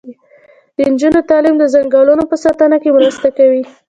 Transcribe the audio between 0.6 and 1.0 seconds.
د